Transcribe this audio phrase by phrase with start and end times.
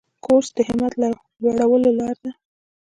[0.25, 0.93] کورس د همت
[1.43, 2.31] لوړولو لاره ده.